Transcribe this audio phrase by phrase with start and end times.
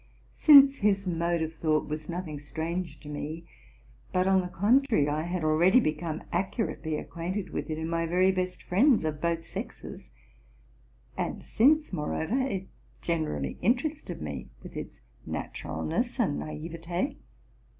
[0.33, 3.45] Since his mode of thought was nothing strange to me,
[4.11, 8.31] but on the contrary I had already become accurately acquainted with it in my very
[8.31, 10.09] best friends of both sexes;
[11.15, 12.67] and since, moreover, it
[13.03, 17.17] generally interested me with its naturalness and naiveté.